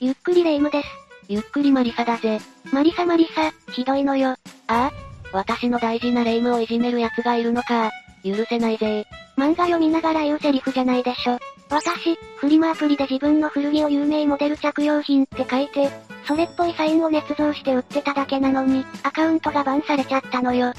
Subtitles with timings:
[0.00, 0.88] ゆっくりレ夢ムです。
[1.28, 2.40] ゆっくりマリサだぜ。
[2.72, 4.30] マリサマリサ、ひどいのよ。
[4.30, 4.36] あ
[4.66, 4.90] あ
[5.32, 7.90] 私の大事なレ夢ムをいじめる奴がいるのか。
[8.24, 11.38] 許せないぜ漫画読みながら言うセリフじゃないでしょ。
[11.70, 15.90] 私、フリマアプリで自分の古着を有名モデル着用品って書いて、
[16.26, 20.72] それっぽいサインを捏造して売ってただけなのに、アカウントがバンされちゃったのよ。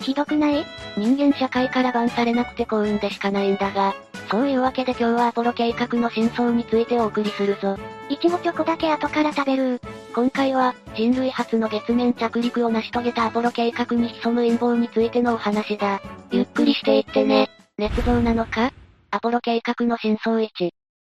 [0.00, 0.64] ひどくない？
[0.96, 3.94] 人間社会からバンされなくて幸運でしかないんだが、
[4.30, 7.76] そういうわけで今日はアポロ計画の真相についてお送りするぞ。
[8.08, 9.80] いちごチョコだけ後から食べる
[10.14, 16.00] 今回は、人類初の月面着陸を成し遂げたアポロ計画に潜む陰謀についてのお話だ。
[16.30, 17.50] ゆっくりしていってね。
[17.78, 18.72] 捏造なのか？
[19.10, 20.48] アポロ計画の真相1。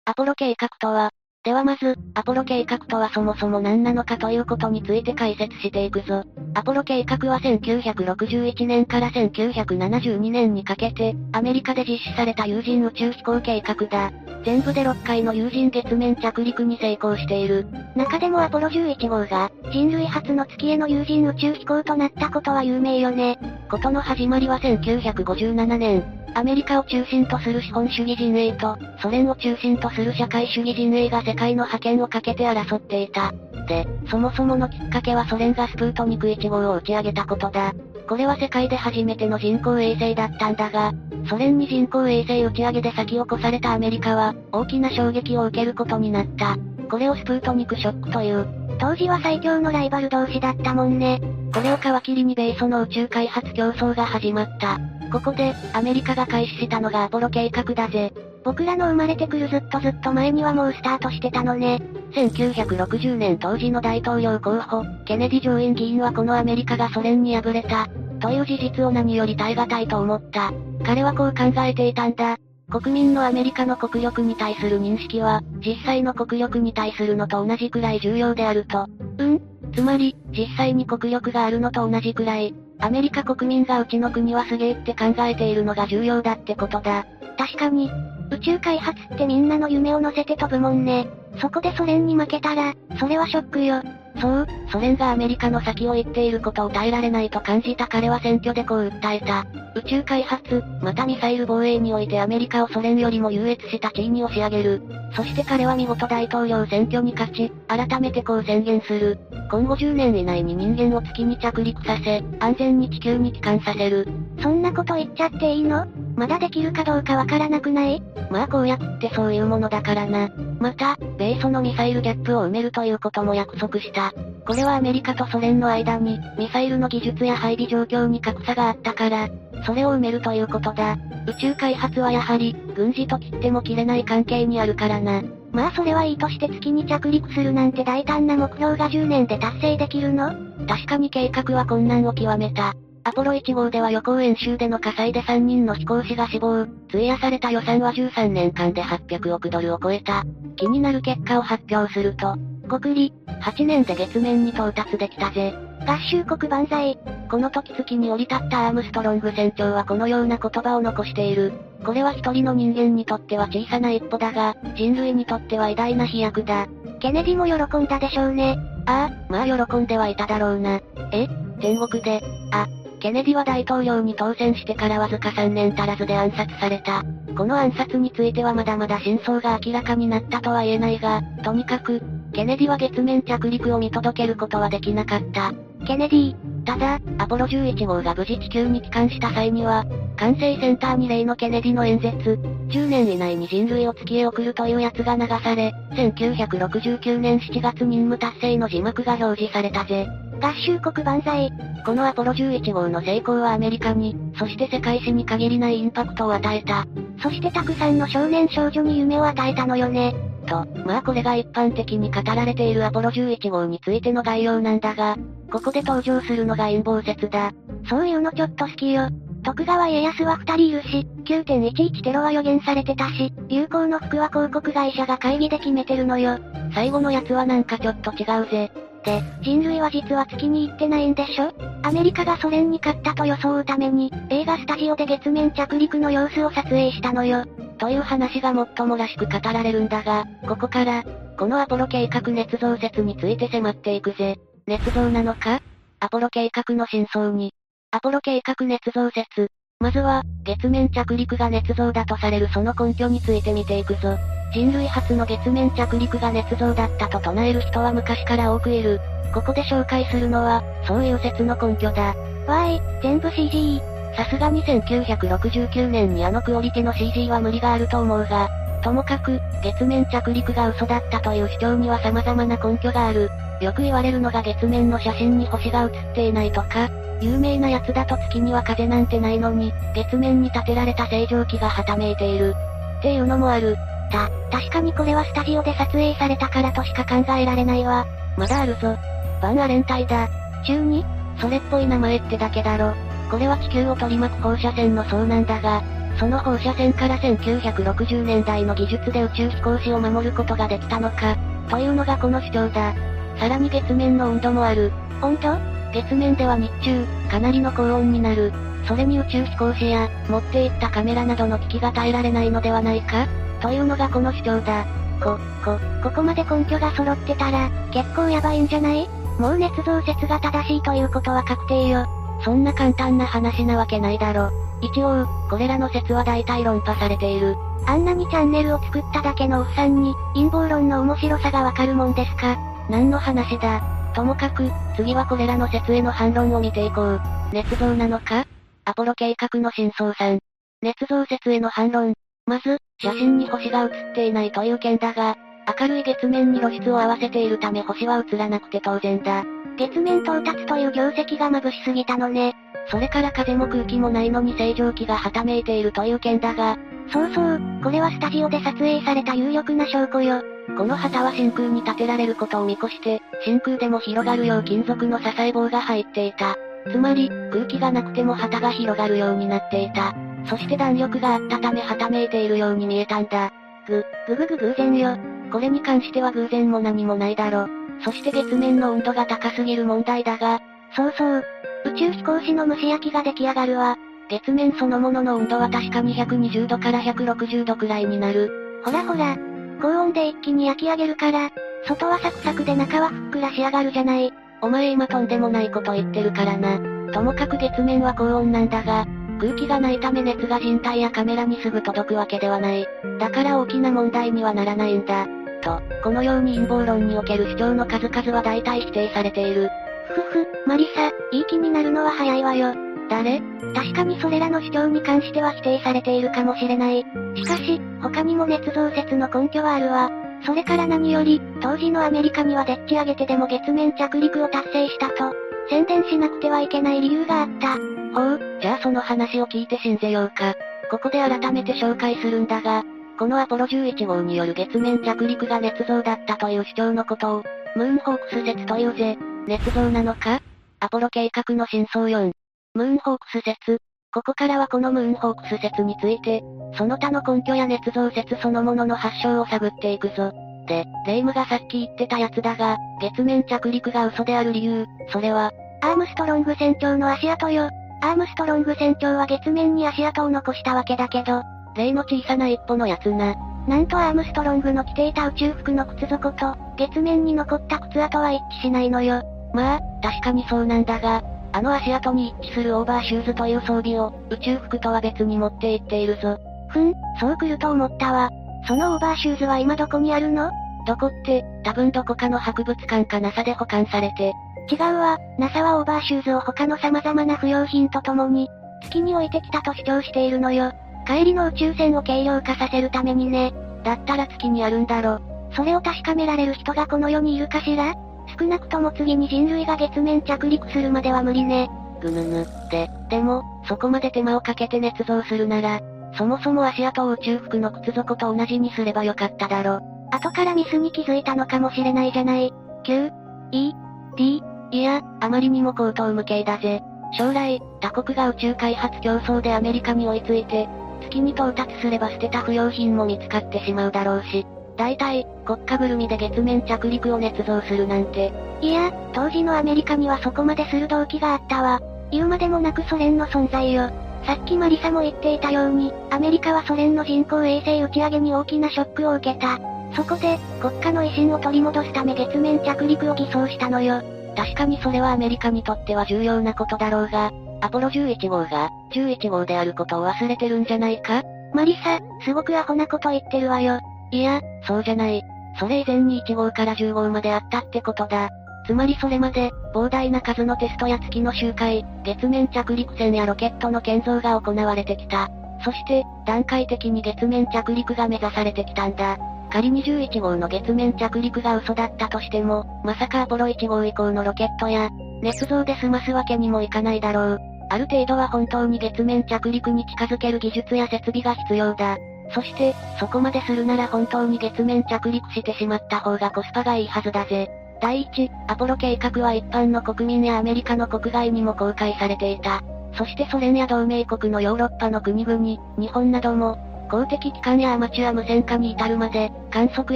[0.05, 1.11] アポロ計画とは、
[1.45, 6.25] ではまず、アポロ計画とはそもそも何なのかということについて解説していくぞ。
[6.55, 14.11] アポロ計画は1961年から1972年にかけて、アメリカで実施された有人宇宙飛行計画だ。
[14.47, 17.67] 全部で6回の有人月面着陸に成功している。
[17.95, 23.39] 中でもアポロ11号が、人類初の月への有人宇宙飛行となったことは有名よね。
[23.71, 33.33] ことの始まりは1957年、アメリカを中心とする資本主義陣営と、ソ連を中心とする社会主義陣営が世界の覇権をかけて争っていた。
[33.69, 37.73] で、そもそものきっかけはソ連がスプートニク1号を打ち上げたことだ。
[38.09, 40.93] これは世界で初めての人工衛星だったんだが、
[41.29, 46.57] ソ連に人工衛星打ち上げで先を越されたアメリカは、大きな衝撃を受けることになった。
[46.91, 48.47] これをスプートニクショックという。
[48.79, 51.21] 当時は最強のライバル同士だったもんね。
[51.55, 54.79] これを皮切りに米ソの宇宙開発競争が始まった。
[55.15, 58.13] ここで、アメリカが開始したのがアポロ計画だぜ。
[58.43, 61.81] 僕らの生まれてくるずっとずっと前にはもうスタートしてたのね。
[62.15, 67.87] 1960年当時の大統領候補、ケネディ上院議員はこのアメリカがソ連に敗れた、
[68.19, 70.53] という事実を何より耐え難いと思った。
[70.85, 72.37] 彼はこう考えていたんだ。
[72.69, 78.87] 国民のアメリカの国力に対する認識は、実際の国力に対するのと同じくらい重要であると。
[79.19, 79.41] うん
[79.73, 87.07] つまり、実際に国力があるのと同じくらい、アメリカ国民がうちの国はすげえって考えているのが重要だってことだ。
[87.39, 87.91] 確かに、
[88.31, 91.09] 宇宙開発ってみんなの夢を乗せて飛ぶもんね。
[91.41, 93.83] そこでソ連に負けたら、それはショックよ。
[94.21, 99.45] そう、ソ連がアメリカの先を言っていることを耐えられないと感じた彼は選挙でこう訴えた。
[99.75, 104.83] 宇宙開発、またミサイル防衛においてアメリカをソ連よりも優越した地位に押し上げる。
[105.17, 109.19] そして彼は見事大統領選挙に勝ち、改めてこう宣言する。
[109.55, 114.09] 今後10年以内に人間を月に着陸させ、安全に地球に帰還させる。
[114.43, 115.87] そんなこと言っちゃっていいの？
[116.17, 118.03] まだできるかどうかわからなくない？
[118.33, 120.29] まあ公約ってそういうものだからな。
[120.59, 124.13] また、米ソのミサイルギャップを埋めるということも約束した。
[124.45, 129.29] これはアメリカとソ連の間に、ミサイルの技術や配備状況に格差があったから、
[129.65, 130.99] それを埋めるということだ。
[131.29, 135.23] 宇宙開発はやはり、軍事と切っても切れない関係にあるからな。
[135.55, 140.35] まあそれはいいとして月に着陸するなんて大胆な目標が10年で達成できるの？
[140.67, 142.75] 確かに計画は困難を極めた。
[143.05, 146.67] アポロ1号では予行演習での火災で3人の飛行士が死亡。
[146.89, 150.25] 費やされた予算は13年間で800億ドルを超えた。
[150.57, 153.13] 気になる結果を発表すると、国理、
[153.43, 155.55] 8年で月面に到達できたぜ。
[155.87, 156.99] 合衆国万歳。
[157.35, 161.53] この時月に降り立ったアームストロング船長はこのような言葉を残している。
[161.85, 166.69] これは一人の人間にとっては小さな一歩だが、人類にとっては偉大な飛躍だ。
[167.01, 168.57] ケネディも喜んだでしょうね。
[168.87, 170.81] ああ、まあ喜んではいただろうな。
[171.11, 171.27] え？
[171.61, 172.23] 天国で。
[172.53, 172.69] あ、
[173.01, 177.03] ケネディは大統領に当選してからわずか3年足らずで暗殺された。
[177.37, 182.01] この暗殺についてはまだまだ真相が明らかになったとは言えないが、とにかく、
[182.33, 185.53] ケネディは月面着陸を見届けることはできなかった。
[185.85, 189.85] ケネディただ、アポロ11号が無事地球に帰還した際には、
[190.17, 192.39] 管制センターに例のケネディの演説、
[192.69, 200.07] 10年以内に人類を月へ送るというやつが流され、1969年7月任務達成の字幕が表示されたぜ。
[200.41, 201.51] 合衆国万歳。
[201.85, 206.87] このアポロ11号の成功はアメリカに、そして世界史に限りないインパクトを与えた。
[207.23, 210.15] そしてたくさんの少年少女に夢を与えたのよね。
[210.45, 215.17] と、まあこれが一般的に語られているアポロ11号についての概要なんだが、
[215.53, 217.53] ここで登場するのが陰謀説だ。
[217.89, 219.09] そういうのちょっと好きよ。
[219.45, 226.39] 徳川家康は二人いるし、9.11テロは予言されてたし、流行の服は広告会社が会議で決めてるのよ。
[226.75, 228.73] 最後のやつはなんかちょっと違うぜ。
[229.05, 231.53] で、人類は実は月に行ってないんでしょ？
[231.83, 237.45] アメリカがソ連に勝ったと装うために、映画スタジオで月面着陸の様子を撮影したのよ。
[237.79, 241.05] という話が最もらしく語られるんだが、ここから、
[241.39, 244.39] このアポロ計画捏造説について迫っていくぜ。
[244.67, 245.61] 捏造なのか？
[246.01, 247.53] アポロ計画の真相に。
[247.91, 249.51] アポロ計画捏造説。
[249.81, 254.17] まずは、月面着陸が捏造だとされるその根拠について見ていくぞ。
[254.55, 259.01] 人類初の月面着陸が捏造だったと唱える人は昔から多くいる。
[259.35, 262.15] ここで紹介するのは、そういう説の根拠だ。
[262.47, 263.83] わーい、全部 CG。
[264.17, 268.49] さすがに1969年にあのクオリティの CG は無理があると思うが、
[268.81, 273.29] ともかく、月面着陸が嘘だったという主張には様々な根拠がある。
[273.61, 276.89] よく言われるのが月面の写真に星が写っていないとか、
[277.21, 282.55] 有名なやつだと月には風なんてないのに、月面に建てられた星条機がはためいている。
[283.01, 283.77] っていうのもある。
[284.11, 288.07] た、確かにこれはスタジオで撮影されたからとしか考えられないわ。
[288.37, 288.97] まだあるぞ。
[289.43, 290.29] バンアレン隊だ。
[290.67, 291.05] 中に
[291.41, 292.95] それっぽい名前ってだけだろ。
[293.31, 295.83] これは地球を取り巻く放射線の層なんだが、
[296.19, 301.37] その放射線から1960年代の技術で宇宙飛行士を守ることができたのか、
[301.69, 302.95] というのがこの主張だ。
[303.39, 304.93] さらに月面の温度もある。
[305.21, 305.57] 温度？
[305.93, 308.53] 月面では日中、かなりの高温になる。
[308.87, 313.27] それに宇宙飛行士や、持っていったカメラなどの機器が耐えられないのではないか？
[313.65, 314.85] というのがこの主張だ。
[315.23, 319.09] こ、こ、ここまで根拠が揃ってたら、結構やばいんじゃない？
[319.39, 322.07] もう捏造説が正しいということは確定よ。
[322.45, 324.51] そんな簡単な話なわけないだろ。
[324.83, 327.57] 一応、これらの説は大体論破されている。
[327.87, 332.59] あんなにチャンネルを作っただけのおっさんに、陰謀論の面白さがわかるもんですか？
[332.91, 333.81] 何の話だ？
[334.15, 337.21] ともかく、次はこれらの説への反論を見ていこう。
[337.51, 338.45] 捏造なのか？
[338.85, 340.41] アポロ計画の真相さん。
[340.83, 342.13] 捏造説への反論。
[342.47, 345.37] まず、写真に星が写っていないという件だが、
[345.81, 349.45] 明るい月面に露出を合わせているため星は映らなくて当然だ。
[349.79, 352.55] 月面到達という業績が眩しすぎたのね。
[352.89, 356.77] それから風も空気もないのに正常気がはためいているという件だが、
[357.11, 360.43] そうそう、これはスタジオで撮影された有力な証拠よ。
[360.77, 366.57] この旗は真空に立てられることを見越して、真空でも広がるよう金属の支え棒が入っていた。
[366.91, 370.15] つまり、空気がなくても旗が広がるようになっていた。
[370.47, 373.53] そして弾力があったためはためいているように見えたんだ。
[373.87, 375.17] ぐ、ぐぐぐ偶然よ。
[375.51, 377.69] これに関しては偶然も何もないだろ。
[378.05, 380.61] そして月面の温度が高すぎる問題だが、
[380.97, 381.45] そうそう。
[381.87, 383.97] 宇宙飛行士の蒸し焼きが出来上がるわ。
[384.31, 388.83] 月面そのものの温度は確か220度から160度くらいになる。
[388.85, 389.37] ほらほら。
[389.81, 391.51] 高温で一気に焼き上げるから、
[391.87, 394.33] 外はサクサクで中はふっくら仕上がるじゃない。
[394.63, 396.79] お前今とんでもないこと言ってるからな。
[397.13, 399.07] ともかく月面は高温なんだが、
[399.39, 402.87] 空気がないため熱が人体やカメラにすぐ届くわけではない。
[403.19, 405.27] だから大きな問題にはならないんだ。
[405.63, 409.71] と、このように陰謀論における主張の数々は大体否定されている。
[410.09, 412.75] ふふ、マリサ、いい気になるのは早いわよ。
[413.09, 413.43] 誰？
[413.75, 417.05] 確かにそれらの主張に関しては否定されているかもしれない。
[417.35, 420.11] しかし、他にも捏造説の根拠はあるわ。
[420.47, 425.35] それから何より、当時のアメリカにはでっち上げてでも月面着陸を達成したと、
[425.71, 427.94] 宣伝しなくてはいけない理由があった。
[428.15, 430.55] ほう、じゃあその話を聞いて信ぜようか。
[430.91, 432.85] ここで改めて紹介するんだが、
[433.19, 437.45] このアポロ11号による月面着陸が捏造だったという主張のことを、
[437.77, 439.19] ムーンホークス説というぜ。
[439.47, 440.41] 捏造なのか？
[440.81, 442.33] アポロ計画の真相4。
[442.75, 443.79] ムーンホークス説。
[444.13, 446.43] ここからはこのムーンホークス説について、
[446.77, 450.33] その他の根拠や捏造説そのものの発祥を探っていくぞ。
[450.67, 455.51] で、レイムがさっき言ってたやつだが、月面着陸が嘘である理由、それは、
[455.83, 457.69] アームストロング船長の足跡よ。
[458.05, 461.43] アームストロング船長は月面に足跡を残したわけだけど、
[461.75, 463.35] 例の小さな一歩のやつな。
[463.67, 469.23] なんとアームストロングの着ていた宇宙服の靴底と、月面に残った靴跡は一致しないのよ。
[469.55, 476.39] まあ、確かにそうなんだが、あの足跡に一致するオーバーシューズという装備を、宇宙服とは別に持って行っているぞ。
[476.69, 478.29] ふん、そう来ると思ったわ。
[478.69, 480.51] そのオーバーシューズは今どこにあるの？
[480.87, 484.35] どこって、多分どこかの博物館か NASA で保管されて。
[484.71, 488.49] 違うわ、NASA はオーバーシューズを他の様々な不要品とともに、
[488.83, 490.73] 月に置いてきたと主張しているのよ。
[491.07, 493.53] 帰りの宇宙船を軽量化させるためにね。
[493.83, 495.21] だったら月にあるんだろ。
[495.55, 497.95] それを確かめられる人がこの世にいるかしら？
[498.39, 501.69] 少なくとも次に人類が月面着陸するまでは無理ね。
[502.01, 502.47] ぐぬぬ。
[502.71, 505.81] で、でも、そこまで手間をかけて捏造するなら、
[506.17, 509.81] そもそも足跡を宇宙服の靴底と同じにすればよかっただろ。
[510.11, 512.53] 後からミスに気づいたのかもしれないじゃない。
[512.85, 513.11] Q、
[513.53, 513.73] E、
[514.17, 516.83] T、いや、あまりにも高等無形だぜ。
[517.17, 520.69] 将来、他国が宇宙開発競争でアメリカに追いついて、
[521.03, 528.33] 月に到達すれば捨てた不要品も見つかってしまうだろうし、大体、国家ぐるみで月面着陸を捏造するなんて。
[528.61, 531.81] いや、当時のアメリカにはそこまでする動機があったわ。
[532.11, 533.91] 言うまでもなくソ連の存在よ。
[534.27, 539.61] さっきマリサも言っていたように、アメリカはソ連の人工衛星打ち上げに大きなショックを受けた。
[539.95, 544.03] そこで、国家の威信を取り戻すため月面着陸を偽装したのよ。
[544.35, 551.23] 確かにそれはアメリカにとっては重要なことだろうが、アポロ11号が、11号であることを忘れてるんじゃないか？
[551.55, 553.79] マリサ、すごくアホなこと言ってるわよ。
[554.11, 555.23] いや、そうじゃない。
[555.59, 558.31] それ以前に1号から10号まであったってことだ。
[558.67, 565.29] つまりそれまで、膨大な数のテストや月の周回、月面着陸船やロケットの建造が行われてきた。
[565.65, 569.17] そして、段階的に月面着陸が目指されてきたんだ。
[569.55, 574.89] 仮に11号の月面着陸が嘘だったとしても、まさかアポロ1号以降のロケットや、
[575.23, 577.41] 捏造で済ますわけにもいかないだろう。
[577.71, 581.99] ある程度は本当に月面着陸に近づける技術や設備が必要だ。
[582.35, 587.49] そして、そこまでするなら本当に月面着陸してしまった方がコスパがいいはずだぜ。
[587.81, 592.61] 第一、アポロ計画は一般の国民やアメリカの国外にも公開されていた。
[592.99, 595.39] そしてソ連や同盟国のヨーロッパの国々、
[595.79, 599.95] 日本なども、公的機関やアマチュア無線化に至るまで、観測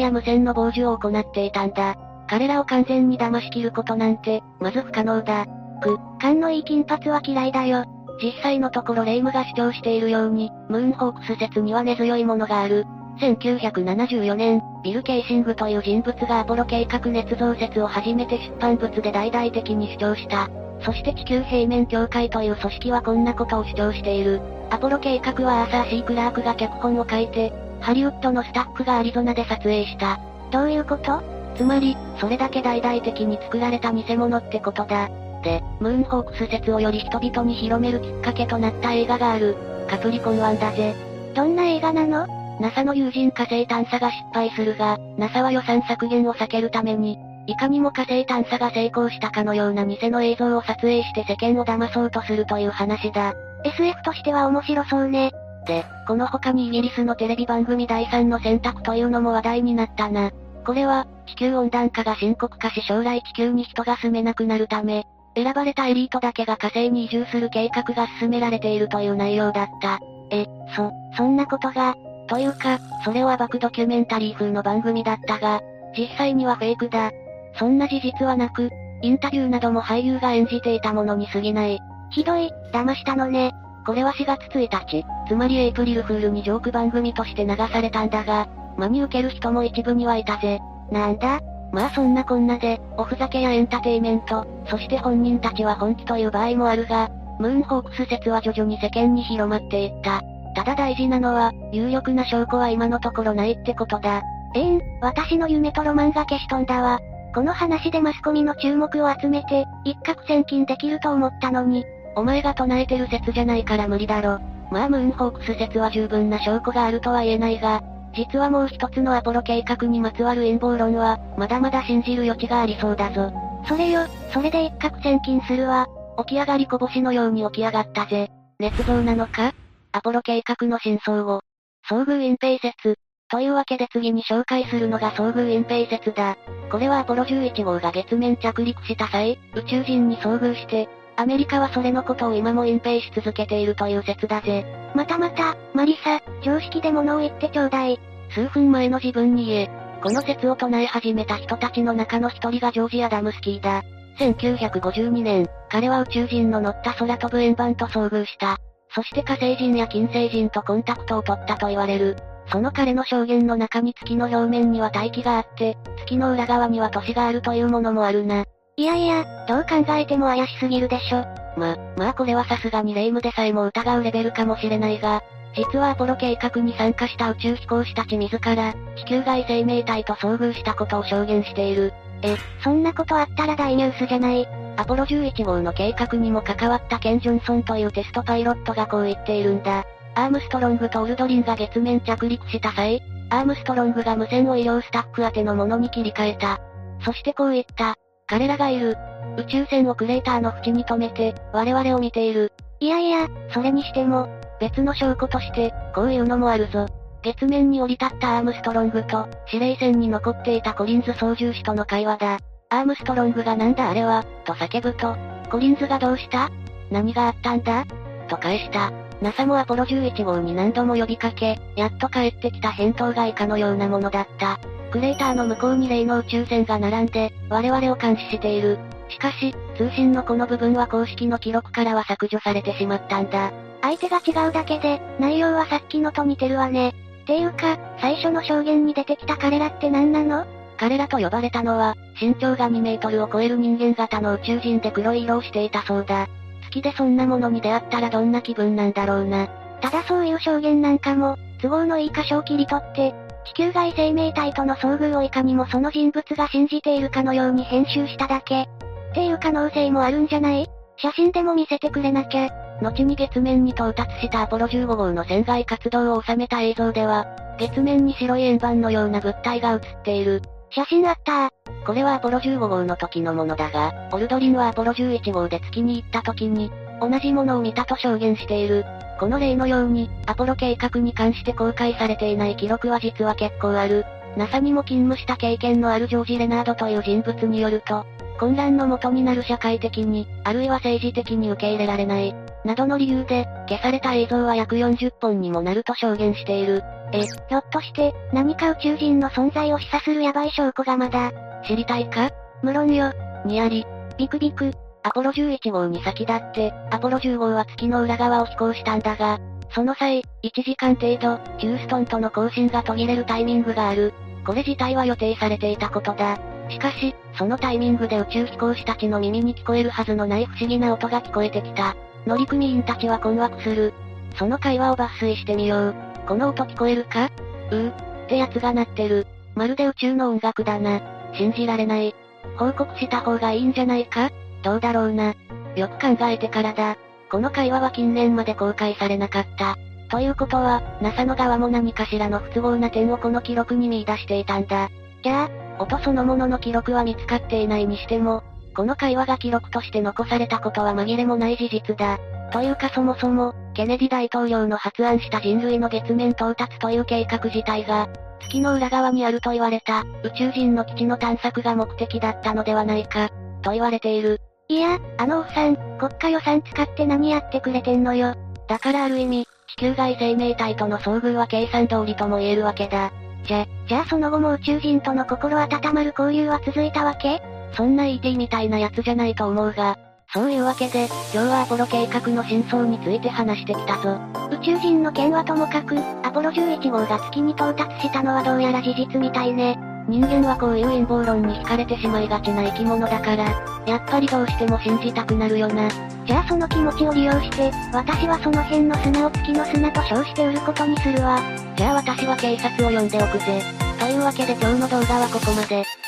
[0.00, 1.96] や無線の傍受を行っていたんだ。
[2.28, 5.46] 彼らを完全に騙し切ることなんて、まず不可能だ。
[5.80, 7.84] く、勘のいい金髪は嫌いだよ。
[8.22, 12.84] 実際のところレイムが主張しているように、ムーンホークス説には根強いものがある。
[13.20, 20.48] 1974年、ビル・ケイシングという人物がアポロ計画捏造説を初めて出版物で大々的に主張した。
[20.82, 24.40] そして地球平面協会という組織はこんなことを主張している。
[24.70, 30.20] アポロ計画はアーサー・シー・クラークが脚本を書いて、ハリウッドのスタッフがアリゾナで撮影した。
[30.50, 31.22] どういうこと？
[31.56, 35.08] つまり、それだけ大々的に作られた偽物ってことだ。
[35.42, 39.56] で、ムーンホークス説をより人々に広めるきっかけとなった映画がある。
[39.88, 40.94] カプリコン1だぜ。
[41.34, 42.26] どんな映画なの
[42.60, 53.34] ?NASA の有人火星探査が失敗するが、NASA は予算削減を避けるために、いかにも火星探査が成功したかのような偽の映像を撮影して世間を騙そうとするという話だ。
[53.64, 55.32] SF としては面白そうね。
[55.66, 60.30] で、この他にイギリスのテレビ番組第3の選択というのも話題になったな。
[60.66, 70.00] これは、地球温暖化が深刻化し将来地球に人が住めなくなるため、選ばれたエリートだけが火星に移住する計画が進められているという内容だった。
[70.30, 70.44] え、
[70.76, 71.94] そ、そんなことが、
[72.26, 75.62] というか、それを暴くドキュメンタリー風の番組だったが、
[75.96, 77.10] 実際にはフェイクだ。
[77.58, 78.70] そんな事実はなく、
[79.02, 81.78] インタビューなども俳優が演じていたものに過ぎない。
[82.10, 83.52] ひどい、騙したのね。
[83.86, 90.60] これは4月1日、つまりエイプリルフールにジョーク番組として流されたんだが、真に受ける人も一部にはいたぜ。
[90.90, 91.40] なんだ？
[91.72, 100.22] まあそんなこんなで、おふざけやエンターテイメント、そして本人たちは本気という場合もあるが、ムーンホークス説は徐々に世間に広まっていった。
[100.54, 104.22] ただ大事なのは、有力な証拠は今のところないってことだ。
[104.54, 107.00] ええん、私の夢とロマンが消し飛んだわ。
[107.34, 111.84] この話でマスコミの注目を集めて、一攫千金できると思ったのに。
[112.16, 114.40] お前が唱えてる説じゃないから無理だろ。
[114.70, 117.80] まあムーンホークス説は十分な証拠があるとは言えないが、
[118.14, 123.32] 実はもう一つのアポロ計画にまつわる陰謀論は、まだまだ信じる余地がありそうだぞ。
[123.68, 124.00] それよ、
[124.32, 125.86] それで一攫千金するわ。
[126.18, 128.30] 起き上がりこぼしのように起き上がったぜ。
[128.60, 129.52] 捏造なのか？
[129.92, 131.42] アポロ計画の真相を。
[131.88, 132.98] 遭遇隠蔽説。
[133.30, 136.36] というわけで次に紹介するのが遭遇隠蔽説だ。
[136.70, 144.64] これはアポロ11号が月面着陸した際、宇宙人に遭遇して、アメリカはそれのことを今も隠蔽し続けているという説だぜ。
[144.94, 148.00] またまた、マリサ、常識で物を言ってちょうだい。
[148.30, 149.70] 数分前の自分に言え。
[150.02, 153.82] この説を唱え始めた人たちの中の一人がジョージ・アダムスキーだ。
[154.18, 158.58] 1952年、彼は宇宙人の乗った空飛ぶ円盤と遭遇した。
[158.94, 162.16] そして火星人や金星人とコンタクトを取ったと言われる。
[162.50, 168.44] その彼の証言の中に月の表面には大気があって、月の裏側には都市があるというものもあるな。
[168.76, 171.24] いやいや、どう考えても怪しすぎるでしょ。
[171.56, 175.22] ま、まあこれはさすがに霊夢でさえも疑うレベルかもしれないが、
[175.56, 181.92] 実はアポロ計画に参加した宇宙飛行士たち自ら、地球外生命体と遭遇したことを証言している。
[182.22, 184.46] え、そんなことあったら大ニュースじゃない。
[184.76, 189.84] アポロ11号の計画にも関わったケン・ジョンソンというテストパイロットがこう言っているんだ。
[190.18, 196.58] アームストロングとオルドリンが月面着陸した際、アームストロングが無線を医療スタッフ宛てのものに切り替えた。
[197.04, 197.94] そしてこう言った。
[198.26, 198.96] 彼らがいる。
[199.36, 202.50] 宇宙船をクレーターの縁に止めて、我々を見ている。
[202.80, 206.86] いやいや、それにしても、別の証拠として、こういうのもあるぞ。
[207.22, 212.38] 月面に降り立ったアームストロングと、司令船に残っていたコリンズ操縦士との会話だ。
[212.70, 215.16] アームストロングがなんだあれは、と叫ぶと、
[215.48, 216.50] コリンズがどうした？
[216.90, 217.84] 何があったんだ？
[218.28, 218.90] と返した。
[219.20, 224.58] NASA もアポロ11号に何度も呼びかけ、やっと帰ってきた返答が以下のようなものだった。
[224.90, 228.78] クレーターの向こうに例の宇宙船が並んで、我々を監視している。
[229.08, 233.52] しかし、通信のこの部分は公式の記録からは削除されてしまったんだ。
[233.82, 236.94] 相手が違うだけで、内容はさっきのと似てるわね。
[237.26, 240.46] ていうか、最初の証言に出てきた彼らって何なの？
[240.78, 246.28] 彼らと呼ばれたのは、身長が2メートルを超える人間型の宇宙人で黒い色をしていたそうだ。
[246.68, 249.48] 月でそんなものに出会ったらどんな気分なんだろうな。
[249.80, 253.14] ただそういう証言なんかも、都合のいい箇所を切り取って、
[253.46, 258.62] 地球外生命体との遭遇をいかにもその人物が信じているかのように編集しただけ。
[258.62, 258.66] っ
[259.14, 260.68] ていう可能性もあるんじゃない？
[260.96, 262.50] 写真でも見せてくれなきゃ。
[262.82, 267.26] 後に月面に到達したアポロ15号の船外活動を収めた映像では、
[267.58, 270.42] 月面に白い円盤のような物体が映っている。
[270.70, 271.50] 写真あった
[271.86, 276.70] これはアポロ15号の時のものだが、オルドリンはアポロ11号で月に行った時に、
[277.00, 278.84] 同じものを見たと証言している。
[279.18, 284.04] この例のように、アポロ計画に関して公開されていない記録は実は結構ある。
[284.36, 288.04] NASA にも勤務した経験のあるジョージ・レナードという人物によると、
[288.38, 292.34] 混乱の元になる社会的に、あるいは政治的に受け入れられない、
[292.68, 296.82] などの理由で、消された映像は約40本にもなると証言している。
[297.14, 301.32] え、ひょっとして、何か宇宙人の存在を示唆するヤバい証拠がまだ、
[301.66, 302.30] 知りたいか？
[302.62, 303.10] 無論よ。
[303.46, 303.86] にやり。
[304.18, 304.70] ビクビク。
[305.02, 309.38] アポロ11号に先立って、アポロ10号は月の裏側を飛行したんだが、
[309.70, 314.12] その際、1時間程度、ヒューストンとの交信が途切れるタイミングがある。
[314.44, 316.38] これ自体は予定されていたことだ。
[316.68, 321.96] しかし、そのタイミングで宇宙飛行士たちの耳に聞こえるはずのない不思議な音が聞こえてきた。
[322.28, 323.94] 乗組員たちは困惑する。
[324.38, 325.94] その会話を抜粋してみよう。
[326.26, 327.30] この音聞こえるか？
[327.70, 327.90] うー、
[328.26, 329.26] ってやつが鳴ってる。
[329.54, 331.00] まるで宇宙の音楽だな。
[331.32, 332.14] 信じられない。
[332.58, 334.30] 報告した方がいいんじゃないか？
[334.62, 335.34] どうだろうな。
[335.74, 336.98] よく考えてからだ。
[337.30, 339.78] この会話は近年まで公開されなかった。
[340.10, 344.90] ということは、NASA の側も何かしらの不都合な点をこの記録に見出していたんだ。
[345.22, 348.42] じゃあ、音そのものの記録は見つかっていないにしても、
[348.78, 352.16] この会話が記録として残されたことは紛れもない事実だ。
[352.52, 358.06] というかそもそも、ケネディ大統領の発案した人類の月面到達という計画自体が、
[358.38, 363.30] 月の裏側にあると言われた、宇宙人の基地の探索が目的だったのではないか、
[363.62, 364.40] と言われている。
[364.68, 368.36] いや、あのおっさん、国家予算使って何やってくれてんのよ。
[368.68, 373.10] だからある意味、地球外生命体との遭遇は計算通りとも言えるわけだ。
[373.42, 377.42] じゃ、じゃあその後も宇宙人との心温まる交流は続いたわけ？
[377.74, 379.96] そんな ET みたいなやつじゃないと思うが、
[380.34, 384.18] そういうわけで、今日はアポロ計画の真相について話してきたぞ。
[384.50, 389.78] 宇宙人の件はともかく、アポロ11号が月に到達したのはどうやら事実みたいね。
[390.06, 393.44] 人間はこういう陰謀論に惹かれてしまいがちな生き物だから、
[393.86, 395.88] やっぱりどうしても信じたくなるよな。
[396.26, 401.40] じゃあその気持ちを利用して、私はその辺の砂を月の砂と称して売ることにするわ。
[401.74, 403.62] じゃあ私は警察を呼んでおくぜ。
[403.98, 405.84] というわけで今日の動画はここまで。